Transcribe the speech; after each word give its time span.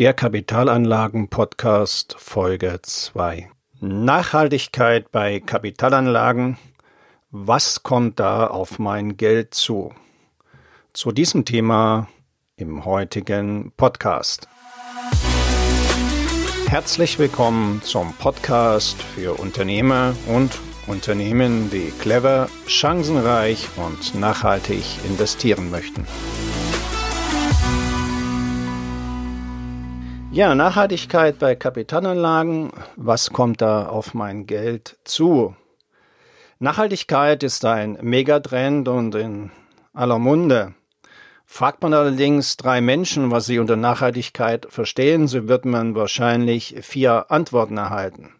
Der 0.00 0.14
Kapitalanlagen-Podcast 0.14 2.16
Folge 2.18 2.78
2. 2.80 3.50
Nachhaltigkeit 3.80 5.12
bei 5.12 5.40
Kapitalanlagen. 5.40 6.56
Was 7.30 7.82
kommt 7.82 8.18
da 8.18 8.46
auf 8.46 8.78
mein 8.78 9.18
Geld 9.18 9.52
zu? 9.52 9.92
Zu 10.94 11.12
diesem 11.12 11.44
Thema 11.44 12.08
im 12.56 12.86
heutigen 12.86 13.72
Podcast. 13.76 14.48
Herzlich 16.66 17.18
willkommen 17.18 17.82
zum 17.82 18.14
Podcast 18.14 19.02
für 19.02 19.38
Unternehmer 19.38 20.14
und 20.28 20.58
Unternehmen, 20.86 21.70
die 21.70 21.92
clever, 22.00 22.48
chancenreich 22.66 23.68
und 23.76 24.18
nachhaltig 24.18 24.82
investieren 25.04 25.70
möchten. 25.70 26.06
Ja, 30.32 30.54
Nachhaltigkeit 30.54 31.40
bei 31.40 31.56
Kapitalanlagen. 31.56 32.70
Was 32.94 33.30
kommt 33.30 33.60
da 33.60 33.88
auf 33.88 34.14
mein 34.14 34.46
Geld 34.46 34.96
zu? 35.02 35.56
Nachhaltigkeit 36.60 37.42
ist 37.42 37.64
ein 37.64 37.98
Megatrend 38.00 38.86
und 38.86 39.16
in 39.16 39.50
aller 39.92 40.20
Munde. 40.20 40.74
Fragt 41.46 41.82
man 41.82 41.94
allerdings 41.94 42.56
drei 42.56 42.80
Menschen, 42.80 43.32
was 43.32 43.46
sie 43.46 43.58
unter 43.58 43.74
Nachhaltigkeit 43.74 44.68
verstehen, 44.70 45.26
so 45.26 45.48
wird 45.48 45.64
man 45.64 45.96
wahrscheinlich 45.96 46.76
vier 46.82 47.32
Antworten 47.32 47.76
erhalten. 47.76 48.30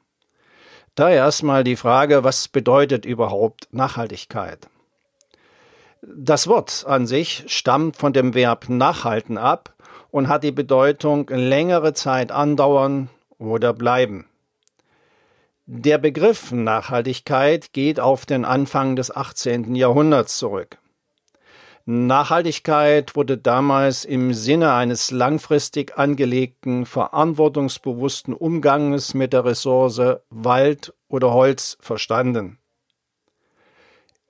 Da 0.94 1.10
erstmal 1.10 1.64
die 1.64 1.76
Frage, 1.76 2.22
was 2.22 2.46
bedeutet 2.46 3.04
überhaupt 3.04 3.66
Nachhaltigkeit? 3.72 4.68
Das 6.02 6.46
Wort 6.46 6.84
an 6.86 7.08
sich 7.08 7.44
stammt 7.48 7.96
von 7.96 8.12
dem 8.12 8.32
Verb 8.34 8.68
nachhalten 8.68 9.36
ab 9.36 9.74
und 10.10 10.28
hat 10.28 10.44
die 10.44 10.52
Bedeutung 10.52 11.28
längere 11.28 11.92
Zeit 11.94 12.32
andauern 12.32 13.08
oder 13.38 13.72
bleiben. 13.72 14.26
Der 15.66 15.98
Begriff 15.98 16.52
Nachhaltigkeit 16.52 17.72
geht 17.72 18.00
auf 18.00 18.26
den 18.26 18.44
Anfang 18.44 18.96
des 18.96 19.14
18. 19.14 19.74
Jahrhunderts 19.74 20.36
zurück. 20.36 20.78
Nachhaltigkeit 21.86 23.16
wurde 23.16 23.36
damals 23.36 24.04
im 24.04 24.32
Sinne 24.32 24.74
eines 24.74 25.10
langfristig 25.10 25.98
angelegten, 25.98 26.86
verantwortungsbewussten 26.86 28.34
Umganges 28.34 29.14
mit 29.14 29.32
der 29.32 29.44
Ressource 29.44 30.00
Wald 30.30 30.94
oder 31.08 31.32
Holz 31.32 31.78
verstanden. 31.80 32.59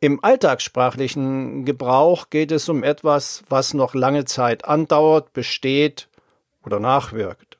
Im 0.03 0.25
alltagssprachlichen 0.25 1.67
Gebrauch 1.67 2.31
geht 2.31 2.53
es 2.53 2.71
um 2.71 2.83
etwas, 2.83 3.43
was 3.51 3.75
noch 3.75 3.95
lange 3.95 4.25
Zeit 4.25 4.65
andauert, 4.65 5.35
besteht 5.35 6.09
oder 6.65 6.81
nachwirkt. 6.81 7.59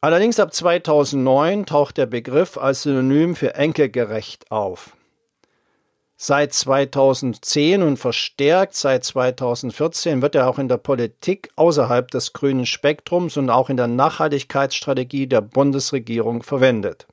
Allerdings 0.00 0.40
ab 0.40 0.52
2009 0.52 1.66
taucht 1.66 1.98
der 1.98 2.06
Begriff 2.06 2.58
als 2.58 2.82
Synonym 2.82 3.36
für 3.36 3.54
enkelgerecht 3.54 4.50
auf. 4.50 4.96
Seit 6.16 6.52
2010 6.52 7.82
und 7.82 7.96
verstärkt 7.96 8.74
seit 8.74 9.04
2014 9.04 10.20
wird 10.20 10.34
er 10.34 10.48
auch 10.48 10.58
in 10.58 10.68
der 10.68 10.78
Politik 10.78 11.50
außerhalb 11.54 12.10
des 12.10 12.32
grünen 12.32 12.66
Spektrums 12.66 13.36
und 13.36 13.50
auch 13.50 13.70
in 13.70 13.76
der 13.76 13.86
Nachhaltigkeitsstrategie 13.86 15.28
der 15.28 15.42
Bundesregierung 15.42 16.42
verwendet. 16.42 17.06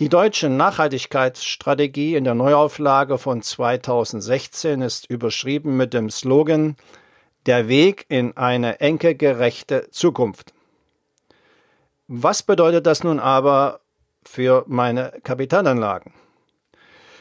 Die 0.00 0.08
deutsche 0.08 0.48
Nachhaltigkeitsstrategie 0.48 2.16
in 2.16 2.24
der 2.24 2.34
Neuauflage 2.34 3.18
von 3.18 3.42
2016 3.42 4.80
ist 4.80 5.04
überschrieben 5.10 5.76
mit 5.76 5.92
dem 5.92 6.08
Slogan 6.08 6.76
Der 7.44 7.68
Weg 7.68 8.06
in 8.08 8.34
eine 8.34 8.80
enkelgerechte 8.80 9.90
Zukunft. 9.90 10.54
Was 12.08 12.42
bedeutet 12.42 12.86
das 12.86 13.04
nun 13.04 13.20
aber 13.20 13.80
für 14.24 14.64
meine 14.68 15.12
Kapitalanlagen? 15.22 16.14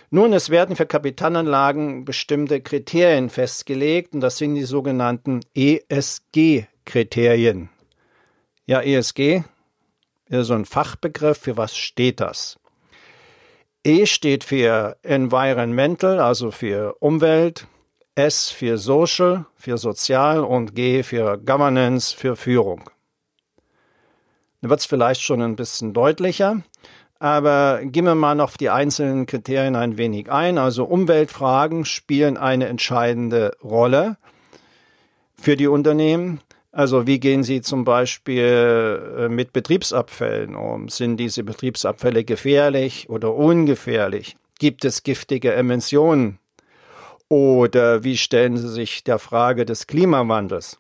Nun, 0.10 0.32
es 0.32 0.50
werden 0.50 0.78
für 0.78 0.86
Kapitalanlagen 0.86 2.06
bestimmte 2.06 2.62
Kriterien 2.62 3.30
festgelegt 3.30 4.14
und 4.14 4.22
das 4.22 4.38
sind 4.38 4.56
die 4.56 4.64
sogenannten 4.64 5.42
ESG-Kriterien. 5.54 7.68
Ja, 8.68 8.80
ESG 8.80 9.44
ist 10.30 10.48
so 10.48 10.54
ein 10.54 10.64
Fachbegriff. 10.64 11.40
Für 11.40 11.58
was 11.58 11.76
steht 11.76 12.22
das? 12.22 12.58
E 13.84 14.06
steht 14.06 14.44
für 14.44 14.98
Environmental, 15.04 16.20
also 16.20 16.52
für 16.52 16.96
Umwelt, 17.00 17.68
S 18.16 18.50
für 18.50 18.78
Social, 18.78 19.46
für 19.56 19.78
Sozial 19.78 20.44
und 20.44 20.76
G 20.76 21.04
für 21.04 21.38
Governance, 21.38 22.14
für 22.14 22.36
Führung. 22.36 22.90
Da 24.62 24.70
wird 24.70 24.82
es 24.82 24.86
vielleicht 24.86 25.22
schon 25.22 25.42
ein 25.42 25.56
bisschen 25.56 25.94
deutlicher, 25.94 26.62
aber 27.20 27.80
gehen 27.84 28.04
wir 28.04 28.16
mal 28.16 28.42
auf 28.42 28.58
die 28.58 28.70
einzelnen 28.70 29.26
Kriterien 29.26 29.78
ein 29.78 29.98
wenig 29.98 30.30
ein. 30.30 30.58
Also 30.58 30.84
Umweltfragen 30.84 31.86
spielen 31.86 32.36
eine 32.36 32.68
entscheidende 32.68 33.56
Rolle 33.64 34.18
für 35.40 35.56
die 35.56 35.68
Unternehmen. 35.68 36.42
Also 36.72 37.08
wie 37.08 37.20
gehen 37.20 37.44
Sie 37.44 37.62
zum 37.62 37.84
Beispiel 37.84 39.18
äh, 39.18 39.30
mit 39.30 39.54
Betriebsabfällen 39.54 40.56
um? 40.56 40.88
Sind 40.88 41.18
diese 41.18 41.44
Betriebsabfälle 41.44 42.24
gefährlich 42.24 43.10
oder 43.10 43.34
ungefährlich? 43.34 44.38
Gibt 44.60 44.86
es 44.86 45.04
giftige 45.04 45.54
Emissionen? 45.54 46.38
Oder 47.28 48.04
wie 48.04 48.18
stellen 48.18 48.58
Sie 48.58 48.70
sich 48.70 49.04
der 49.04 49.20
Frage 49.20 49.66
des 49.66 49.88
Klimawandels? 49.88 50.80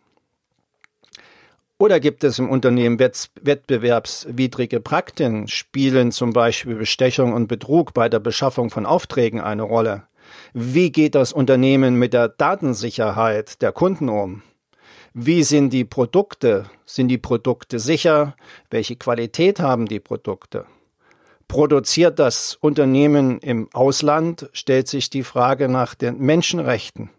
Oder 1.79 2.00
gibt 2.00 2.23
es 2.23 2.38
im 2.38 2.50
Unternehmen 2.50 3.00
wettbewerbswidrige 3.00 4.81
Praktiken? 4.81 5.47
Spielen 5.47 6.11
zum 6.11 6.33
Beispiel 6.33 6.75
Bestechung 6.75 7.33
und 7.33 7.47
Betrug 7.47 7.94
bei 7.94 8.09
der 8.09 8.19
Beschaffung 8.19 8.69
von 8.69 8.85
Aufträgen 8.85 9.39
eine 9.39 9.63
Rolle? 9.63 10.03
Wie 10.53 10.91
geht 10.91 11.16
das 11.16 11.31
Unternehmen 11.31 11.95
mit 11.95 12.13
der 12.13 12.27
Datensicherheit 12.27 13.61
der 13.61 13.71
Kunden 13.71 14.09
um? 14.09 14.44
Wie 15.13 15.43
sind 15.43 15.71
die 15.71 15.85
Produkte? 15.85 16.69
Sind 16.85 17.07
die 17.07 17.17
Produkte 17.17 17.79
sicher? 17.79 18.35
Welche 18.69 18.95
Qualität 18.95 19.59
haben 19.59 19.87
die 19.87 19.99
Produkte? 19.99 20.65
Produziert 21.47 22.19
das 22.19 22.57
Unternehmen 22.61 23.39
im 23.39 23.69
Ausland? 23.73 24.49
Stellt 24.53 24.87
sich 24.87 25.09
die 25.09 25.23
Frage 25.23 25.67
nach 25.67 25.95
den 25.95 26.19
Menschenrechten. 26.19 27.09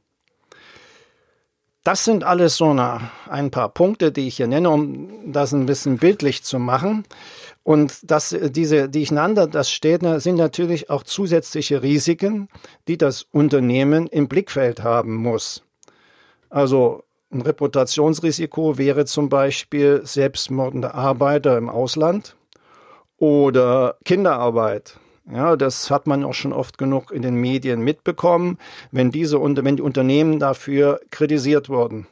Das 1.82 2.04
sind 2.04 2.24
alles 2.24 2.56
so 2.56 2.70
eine, 2.70 3.10
ein 3.28 3.50
paar 3.50 3.70
Punkte, 3.70 4.12
die 4.12 4.28
ich 4.28 4.36
hier 4.36 4.46
nenne, 4.46 4.68
um 4.68 5.32
das 5.32 5.52
ein 5.52 5.66
bisschen 5.66 5.96
bildlich 5.96 6.44
zu 6.44 6.58
machen. 6.58 7.04
Und 7.64 7.98
das, 8.02 8.36
diese, 8.50 8.88
die 8.88 9.02
ich 9.02 9.10
nannte, 9.10 9.48
das 9.48 9.70
steht, 9.70 10.02
sind 10.20 10.36
natürlich 10.36 10.90
auch 10.90 11.02
zusätzliche 11.02 11.82
Risiken, 11.82 12.48
die 12.86 12.98
das 12.98 13.26
Unternehmen 13.32 14.06
im 14.08 14.28
Blickfeld 14.28 14.82
haben 14.82 15.16
muss. 15.16 15.62
Also 16.50 17.04
ein 17.32 17.42
Reputationsrisiko 17.42 18.76
wäre 18.76 19.04
zum 19.04 19.28
Beispiel 19.28 20.00
selbstmordende 20.04 20.94
Arbeiter 20.94 21.56
im 21.56 21.68
Ausland 21.68 22.36
oder 23.18 23.96
Kinderarbeit. 24.04 24.98
Ja, 25.32 25.54
das 25.56 25.90
hat 25.90 26.08
man 26.08 26.24
auch 26.24 26.34
schon 26.34 26.52
oft 26.52 26.76
genug 26.76 27.12
in 27.12 27.22
den 27.22 27.34
Medien 27.34 27.82
mitbekommen, 27.82 28.58
wenn 28.90 29.12
diese 29.12 29.40
wenn 29.40 29.76
die 29.76 29.82
Unternehmen 29.82 30.40
dafür 30.40 31.00
kritisiert 31.10 31.68
wurden. 31.68 32.08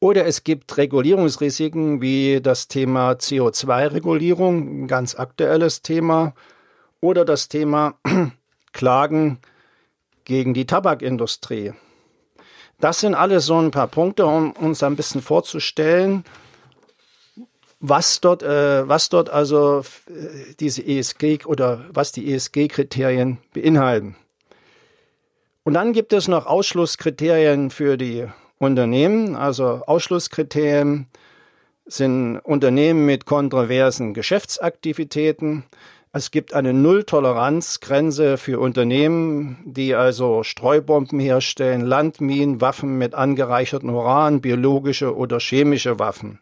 Oder 0.00 0.26
es 0.26 0.42
gibt 0.42 0.76
Regulierungsrisiken 0.78 2.00
wie 2.00 2.40
das 2.40 2.68
Thema 2.68 3.12
CO2-Regulierung, 3.12 4.84
ein 4.84 4.86
ganz 4.88 5.14
aktuelles 5.14 5.82
Thema, 5.82 6.34
oder 7.00 7.24
das 7.24 7.48
Thema 7.48 7.94
Klagen 8.72 9.38
gegen 10.24 10.54
die 10.54 10.66
Tabakindustrie. 10.66 11.72
Das 12.82 12.98
sind 12.98 13.14
alles 13.14 13.46
so 13.46 13.56
ein 13.60 13.70
paar 13.70 13.86
Punkte, 13.86 14.26
um 14.26 14.50
uns 14.50 14.82
ein 14.82 14.96
bisschen 14.96 15.22
vorzustellen, 15.22 16.24
was 17.78 18.20
dort, 18.20 18.42
äh, 18.42 18.88
was 18.88 19.08
dort 19.08 19.30
also 19.30 19.84
äh, 20.08 20.54
diese 20.58 20.84
ESG 20.84 21.44
oder 21.46 21.84
was 21.92 22.10
die 22.10 22.34
ESG-Kriterien 22.34 23.38
beinhalten. 23.54 24.16
Und 25.62 25.74
dann 25.74 25.92
gibt 25.92 26.12
es 26.12 26.26
noch 26.26 26.46
Ausschlusskriterien 26.46 27.70
für 27.70 27.96
die 27.96 28.26
Unternehmen. 28.58 29.36
Also 29.36 29.82
Ausschlusskriterien 29.86 31.06
sind 31.86 32.40
Unternehmen 32.40 33.06
mit 33.06 33.26
kontroversen 33.26 34.12
Geschäftsaktivitäten. 34.12 35.62
Es 36.14 36.30
gibt 36.30 36.52
eine 36.52 36.74
Nulltoleranzgrenze 36.74 38.36
für 38.36 38.60
Unternehmen, 38.60 39.56
die 39.64 39.94
also 39.94 40.42
Streubomben 40.42 41.18
herstellen, 41.18 41.80
Landminen, 41.80 42.60
Waffen 42.60 42.98
mit 42.98 43.14
angereichertem 43.14 43.88
Uran, 43.88 44.42
biologische 44.42 45.16
oder 45.16 45.38
chemische 45.38 45.98
Waffen. 45.98 46.38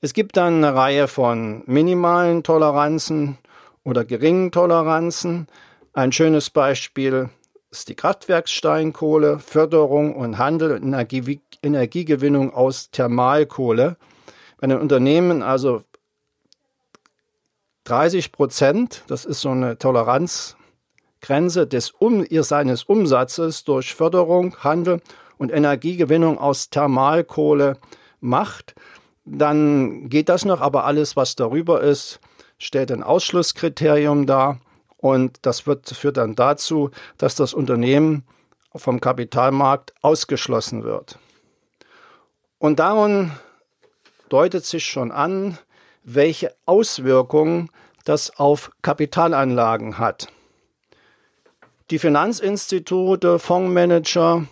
Es 0.00 0.12
gibt 0.12 0.36
dann 0.36 0.62
eine 0.62 0.76
Reihe 0.76 1.08
von 1.08 1.64
minimalen 1.66 2.44
Toleranzen 2.44 3.38
oder 3.82 4.04
geringen 4.04 4.52
Toleranzen. 4.52 5.48
Ein 5.92 6.12
schönes 6.12 6.50
Beispiel 6.50 7.30
ist 7.72 7.88
die 7.88 7.96
Kraftwerkssteinkohle, 7.96 9.40
Förderung 9.40 10.14
und 10.14 10.38
Handel 10.38 10.70
und 10.70 10.84
Energie, 10.84 11.40
Energiegewinnung 11.64 12.54
aus 12.54 12.92
Thermalkohle. 12.92 13.96
Wenn 14.60 14.70
ein 14.70 14.80
Unternehmen 14.80 15.42
also 15.42 15.82
30 17.84 18.32
Prozent, 18.32 19.04
das 19.06 19.24
ist 19.24 19.40
so 19.40 19.50
eine 19.50 19.78
Toleranzgrenze 19.78 21.66
des 21.66 21.90
um, 21.90 22.26
seines 22.30 22.84
Umsatzes 22.84 23.64
durch 23.64 23.94
Förderung, 23.94 24.56
Handel 24.64 25.00
und 25.38 25.52
Energiegewinnung 25.52 26.38
aus 26.38 26.70
Thermalkohle 26.70 27.78
macht, 28.20 28.74
dann 29.24 30.08
geht 30.08 30.28
das 30.28 30.44
noch, 30.44 30.60
aber 30.60 30.84
alles, 30.84 31.16
was 31.16 31.36
darüber 31.36 31.80
ist, 31.80 32.20
stellt 32.58 32.92
ein 32.92 33.02
Ausschlusskriterium 33.02 34.26
dar 34.26 34.60
und 34.96 35.38
das 35.42 35.66
wird, 35.66 35.88
führt 35.90 36.16
dann 36.16 36.34
dazu, 36.34 36.90
dass 37.18 37.34
das 37.34 37.54
Unternehmen 37.54 38.24
vom 38.74 39.00
Kapitalmarkt 39.00 39.94
ausgeschlossen 40.02 40.84
wird. 40.84 41.18
Und 42.58 42.78
daran 42.78 43.32
deutet 44.30 44.64
sich 44.64 44.86
schon 44.86 45.12
an, 45.12 45.58
welche 46.04 46.54
Auswirkungen 46.66 47.70
das 48.04 48.38
auf 48.38 48.70
Kapitalanlagen 48.82 49.98
hat. 49.98 50.28
Die 51.90 51.98
Finanzinstitute, 51.98 53.38
Fondsmanager 53.38 54.46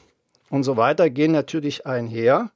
und 0.50 0.64
so 0.64 0.76
weiter 0.76 1.08
gehen 1.10 1.32
natürlich 1.32 1.86
einher 1.86 2.50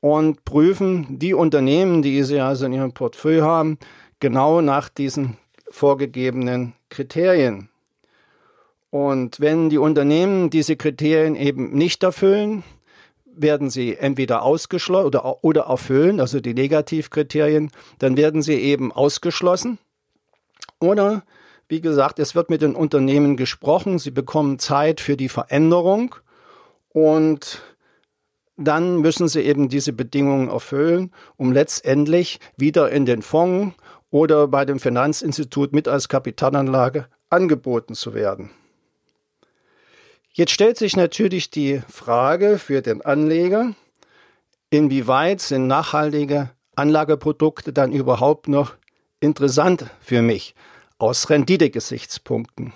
und 0.00 0.44
prüfen 0.44 1.18
die 1.18 1.34
Unternehmen, 1.34 2.02
die 2.02 2.22
sie 2.22 2.40
also 2.40 2.66
in 2.66 2.72
ihrem 2.72 2.92
Portfolio 2.92 3.44
haben, 3.44 3.78
genau 4.18 4.60
nach 4.60 4.88
diesen 4.88 5.36
vorgegebenen 5.70 6.74
Kriterien. 6.88 7.68
Und 8.90 9.40
wenn 9.40 9.70
die 9.70 9.78
Unternehmen 9.78 10.50
diese 10.50 10.76
Kriterien 10.76 11.36
eben 11.36 11.70
nicht 11.72 12.02
erfüllen, 12.02 12.64
werden 13.34 13.70
sie 13.70 13.96
entweder 13.96 14.42
ausgeschlossen 14.42 15.06
oder, 15.06 15.44
oder 15.44 15.62
erfüllen, 15.62 16.20
also 16.20 16.40
die 16.40 16.54
Negativkriterien, 16.54 17.70
dann 17.98 18.16
werden 18.16 18.42
sie 18.42 18.54
eben 18.54 18.92
ausgeschlossen. 18.92 19.78
Oder, 20.78 21.22
wie 21.68 21.80
gesagt, 21.80 22.18
es 22.18 22.34
wird 22.34 22.50
mit 22.50 22.62
den 22.62 22.74
Unternehmen 22.74 23.36
gesprochen, 23.36 23.98
sie 23.98 24.10
bekommen 24.10 24.58
Zeit 24.58 25.00
für 25.00 25.16
die 25.16 25.28
Veränderung 25.28 26.14
und 26.88 27.62
dann 28.56 28.98
müssen 28.98 29.28
sie 29.28 29.40
eben 29.40 29.68
diese 29.68 29.92
Bedingungen 29.92 30.48
erfüllen, 30.48 31.12
um 31.36 31.52
letztendlich 31.52 32.40
wieder 32.56 32.90
in 32.90 33.06
den 33.06 33.22
Fonds 33.22 33.74
oder 34.10 34.48
bei 34.48 34.64
dem 34.64 34.78
Finanzinstitut 34.78 35.72
mit 35.72 35.88
als 35.88 36.08
Kapitalanlage 36.08 37.06
angeboten 37.30 37.94
zu 37.94 38.12
werden. 38.12 38.50
Jetzt 40.32 40.52
stellt 40.52 40.76
sich 40.76 40.96
natürlich 40.96 41.50
die 41.50 41.82
Frage 41.88 42.58
für 42.58 42.82
den 42.82 43.02
Anleger, 43.02 43.74
inwieweit 44.70 45.40
sind 45.40 45.66
nachhaltige 45.66 46.50
Anlageprodukte 46.76 47.72
dann 47.72 47.92
überhaupt 47.92 48.46
noch 48.46 48.74
interessant 49.18 49.86
für 50.00 50.22
mich 50.22 50.54
aus 50.98 51.30
Renditegesichtspunkten. 51.30 52.72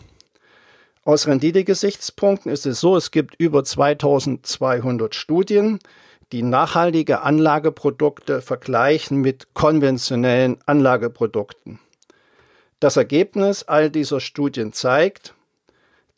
Aus 1.05 1.29
Renditegesichtspunkten 1.29 2.51
ist 2.51 2.67
es 2.67 2.81
so, 2.81 2.97
es 2.97 3.13
gibt 3.13 3.37
über 3.39 3.63
2200 3.63 5.15
Studien, 5.15 5.79
die 6.33 6.43
nachhaltige 6.43 7.23
Anlageprodukte 7.23 8.43
vergleichen 8.43 9.21
mit 9.21 9.55
konventionellen 9.55 10.59
Anlageprodukten. 10.67 11.79
Das 12.81 12.97
Ergebnis 12.97 13.63
all 13.63 13.91
dieser 13.91 14.19
Studien 14.19 14.73
zeigt, 14.73 15.35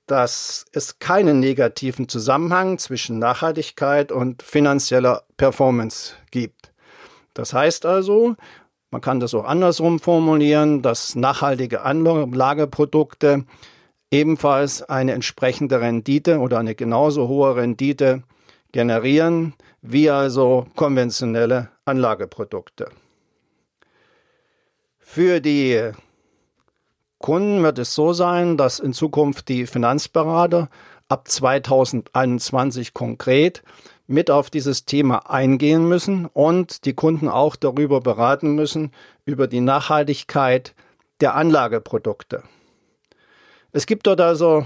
dass 0.06 0.64
es 0.72 0.98
keinen 0.98 1.40
negativen 1.40 2.08
Zusammenhang 2.08 2.78
zwischen 2.78 3.18
Nachhaltigkeit 3.18 4.12
und 4.12 4.42
finanzieller 4.42 5.24
Performance 5.36 6.14
gibt. 6.30 6.72
Das 7.34 7.52
heißt 7.52 7.84
also, 7.86 8.36
man 8.90 9.00
kann 9.00 9.20
das 9.20 9.34
auch 9.34 9.44
andersrum 9.44 9.98
formulieren, 9.98 10.80
dass 10.80 11.16
nachhaltige 11.16 11.82
Anlageprodukte 11.82 13.44
ebenfalls 14.10 14.82
eine 14.82 15.12
entsprechende 15.12 15.80
Rendite 15.80 16.38
oder 16.38 16.58
eine 16.58 16.74
genauso 16.74 17.28
hohe 17.28 17.56
Rendite 17.56 18.22
generieren 18.72 19.54
wie 19.82 20.10
also 20.10 20.66
konventionelle 20.76 21.70
Anlageprodukte. 21.84 22.90
Für 24.98 25.40
die 25.40 25.92
Kunden 27.26 27.64
wird 27.64 27.80
es 27.80 27.92
so 27.92 28.12
sein, 28.12 28.56
dass 28.56 28.78
in 28.78 28.92
Zukunft 28.92 29.48
die 29.48 29.66
Finanzberater 29.66 30.68
ab 31.08 31.26
2021 31.26 32.94
konkret 32.94 33.64
mit 34.06 34.30
auf 34.30 34.48
dieses 34.48 34.84
Thema 34.84 35.28
eingehen 35.28 35.88
müssen 35.88 36.26
und 36.26 36.84
die 36.84 36.94
Kunden 36.94 37.28
auch 37.28 37.56
darüber 37.56 38.00
beraten 38.00 38.54
müssen, 38.54 38.92
über 39.24 39.48
die 39.48 39.60
Nachhaltigkeit 39.60 40.76
der 41.20 41.34
Anlageprodukte. 41.34 42.44
Es 43.72 43.86
gibt 43.86 44.06
dort 44.06 44.20
also 44.20 44.64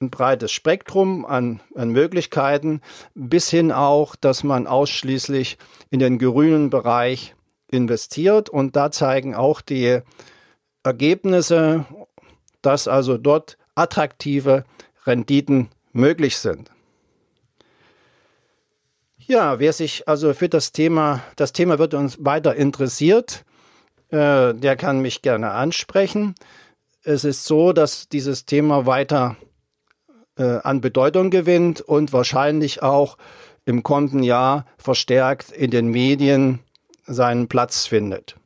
ein 0.00 0.08
breites 0.08 0.52
Spektrum 0.52 1.26
an, 1.26 1.60
an 1.74 1.90
Möglichkeiten, 1.90 2.80
bis 3.14 3.50
hin 3.50 3.70
auch, 3.70 4.16
dass 4.16 4.42
man 4.42 4.66
ausschließlich 4.66 5.58
in 5.90 5.98
den 5.98 6.18
grünen 6.18 6.70
Bereich 6.70 7.34
investiert. 7.70 8.48
Und 8.48 8.74
da 8.74 8.90
zeigen 8.90 9.34
auch 9.34 9.60
die 9.60 10.00
Ergebnisse, 10.84 11.86
dass 12.62 12.86
also 12.86 13.18
dort 13.18 13.58
attraktive 13.74 14.64
Renditen 15.06 15.68
möglich 15.92 16.36
sind. 16.38 16.70
Ja, 19.18 19.58
wer 19.58 19.72
sich 19.72 20.06
also 20.06 20.34
für 20.34 20.50
das 20.50 20.72
Thema, 20.72 21.22
das 21.36 21.52
Thema 21.52 21.78
wird 21.78 21.94
uns 21.94 22.22
weiter 22.22 22.54
interessiert, 22.54 23.44
äh, 24.10 24.52
der 24.54 24.76
kann 24.76 25.00
mich 25.00 25.22
gerne 25.22 25.52
ansprechen. 25.52 26.34
Es 27.02 27.24
ist 27.24 27.44
so, 27.44 27.72
dass 27.72 28.08
dieses 28.08 28.44
Thema 28.44 28.84
weiter 28.84 29.36
äh, 30.36 30.58
an 30.62 30.82
Bedeutung 30.82 31.30
gewinnt 31.30 31.80
und 31.80 32.12
wahrscheinlich 32.12 32.82
auch 32.82 33.16
im 33.64 33.82
kommenden 33.82 34.22
Jahr 34.22 34.66
verstärkt 34.76 35.50
in 35.52 35.70
den 35.70 35.88
Medien 35.88 36.60
seinen 37.06 37.48
Platz 37.48 37.86
findet. 37.86 38.36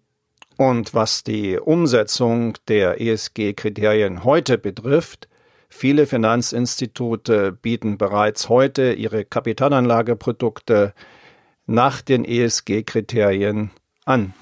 Und 0.58 0.93
was 0.93 1.22
die 1.22 1.56
Umsetzung 1.56 2.55
der 2.66 3.00
ESG-Kriterien 3.00 4.25
heute 4.25 4.58
betrifft, 4.58 5.28
viele 5.69 6.05
Finanzinstitute 6.05 7.52
bieten 7.52 7.96
bereits 7.96 8.49
heute 8.49 8.93
ihre 8.93 9.25
Kapitalanlageprodukte 9.25 10.94
nach 11.66 12.02
den 12.02 12.25
ESG-Kriterien 12.25 13.70
an. 14.05 14.35